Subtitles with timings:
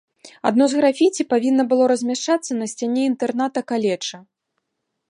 [0.49, 4.17] Адно з графіці павінна было размяшчацца на сцяне інтэрната каледжа.